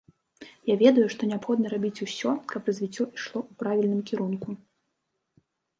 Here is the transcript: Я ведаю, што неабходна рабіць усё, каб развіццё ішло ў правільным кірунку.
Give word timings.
Я 0.69 0.75
ведаю, 0.83 1.03
што 1.15 1.21
неабходна 1.33 1.73
рабіць 1.75 2.03
усё, 2.07 2.29
каб 2.55 2.61
развіццё 2.73 3.01
ішло 3.17 3.39
ў 3.49 3.63
правільным 3.65 4.01
кірунку. 4.11 4.61